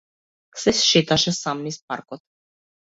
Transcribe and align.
Се 0.61 0.73
шеташе 0.87 1.37
сам 1.41 1.65
низ 1.69 1.77
паркот. 1.87 2.21